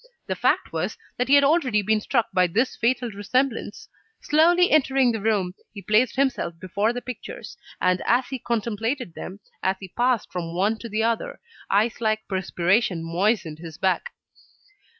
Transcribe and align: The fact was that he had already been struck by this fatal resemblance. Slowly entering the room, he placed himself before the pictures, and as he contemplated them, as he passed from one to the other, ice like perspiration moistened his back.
The 0.25 0.35
fact 0.35 0.73
was 0.73 0.97
that 1.19 1.27
he 1.27 1.35
had 1.35 1.43
already 1.43 1.83
been 1.83 2.01
struck 2.01 2.25
by 2.33 2.47
this 2.47 2.75
fatal 2.75 3.11
resemblance. 3.11 3.87
Slowly 4.19 4.71
entering 4.71 5.11
the 5.11 5.21
room, 5.21 5.53
he 5.75 5.83
placed 5.83 6.15
himself 6.15 6.59
before 6.59 6.91
the 6.91 7.03
pictures, 7.03 7.55
and 7.79 8.01
as 8.07 8.25
he 8.29 8.39
contemplated 8.39 9.13
them, 9.13 9.41
as 9.61 9.75
he 9.79 9.89
passed 9.89 10.31
from 10.31 10.55
one 10.55 10.79
to 10.79 10.89
the 10.89 11.03
other, 11.03 11.39
ice 11.69 12.01
like 12.01 12.27
perspiration 12.27 13.03
moistened 13.03 13.59
his 13.59 13.77
back. 13.77 14.11